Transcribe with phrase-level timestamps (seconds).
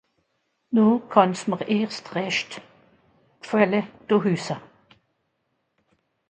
[0.75, 2.51] No kànn's mìr erscht rächt
[3.45, 4.57] gfàlle do hüsse